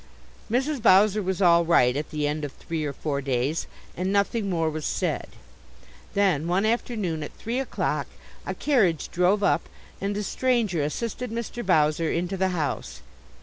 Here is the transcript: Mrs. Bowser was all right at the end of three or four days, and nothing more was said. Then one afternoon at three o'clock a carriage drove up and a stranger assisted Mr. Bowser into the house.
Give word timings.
Mrs. 0.49 0.81
Bowser 0.81 1.21
was 1.21 1.43
all 1.43 1.63
right 1.63 1.95
at 1.95 2.09
the 2.09 2.27
end 2.27 2.43
of 2.43 2.53
three 2.53 2.83
or 2.85 2.91
four 2.91 3.21
days, 3.21 3.67
and 3.95 4.11
nothing 4.11 4.49
more 4.49 4.67
was 4.67 4.83
said. 4.83 5.27
Then 6.15 6.47
one 6.47 6.65
afternoon 6.65 7.21
at 7.21 7.33
three 7.37 7.59
o'clock 7.59 8.07
a 8.43 8.55
carriage 8.55 9.09
drove 9.11 9.43
up 9.43 9.69
and 10.01 10.17
a 10.17 10.23
stranger 10.23 10.81
assisted 10.81 11.29
Mr. 11.29 11.63
Bowser 11.63 12.11
into 12.11 12.35
the 12.35 12.49
house. 12.49 13.01